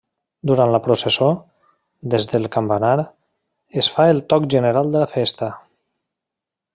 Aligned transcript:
Durant 0.51 0.71
la 0.75 0.79
processó, 0.87 1.27
des 2.15 2.25
del 2.31 2.49
campanar, 2.57 2.95
es 3.83 3.91
fa 3.97 4.09
el 4.15 4.23
Toc 4.35 4.51
General 4.57 4.93
de 4.97 5.07
Festa. 5.17 5.55